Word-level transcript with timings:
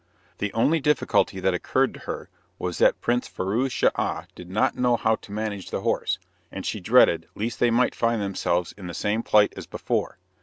The 0.39 0.51
only 0.53 0.79
difficulty 0.79 1.39
that 1.41 1.53
occurred 1.53 1.93
to 1.93 1.99
her 1.99 2.27
was 2.57 2.79
that 2.79 3.01
Prince 3.01 3.27
Firouz 3.27 3.69
Schah 3.71 4.25
did 4.33 4.49
not 4.49 4.75
know 4.75 4.97
how 4.97 5.15
to 5.17 5.31
manage 5.31 5.69
the 5.69 5.81
horse, 5.81 6.17
and 6.51 6.65
she 6.65 6.79
dreaded 6.79 7.27
lest 7.35 7.59
they 7.59 7.69
might 7.69 7.93
find 7.93 8.19
themselves 8.19 8.73
in 8.75 8.87
the 8.87 8.95
same 8.95 9.21
plight 9.21 9.53
as 9.55 9.67
before. 9.67 10.17